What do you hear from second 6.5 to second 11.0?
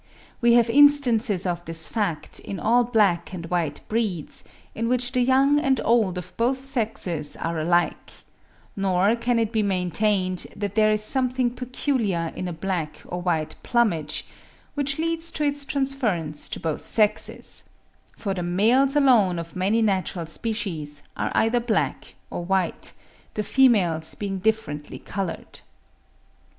sexes are alike; nor can it be maintained that there